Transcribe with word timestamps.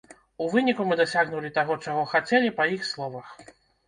У 0.43 0.45
выніку 0.53 0.85
мы 0.91 0.95
дасягнулі 1.01 1.51
таго, 1.57 1.75
чаго 1.85 2.05
хацелі, 2.13 2.49
па 2.61 2.67
іх 2.79 2.89
словах. 2.93 3.29